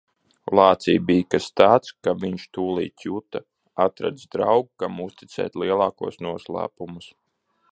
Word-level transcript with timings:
Lācī 0.59 0.93
bija 1.09 1.25
kas 1.33 1.49
tāds, 1.61 1.91
ka 2.07 2.13
viņš 2.23 2.45
tūlīt 2.57 3.05
juta- 3.09 3.41
atradis 3.85 4.25
draugu, 4.37 4.71
kam 4.85 4.99
uzticēt 5.05 5.63
lielākos 5.65 6.19
noslēpumus. 6.29 7.13